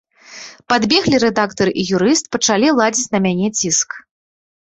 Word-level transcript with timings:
Падбеглі 0.71 1.19
рэдактар 1.23 1.67
і 1.81 1.83
юрыст, 1.99 2.25
пачалі 2.37 2.73
ладзіць 2.81 3.07
на 3.13 3.19
мяне 3.27 3.47
ціск. 3.59 3.89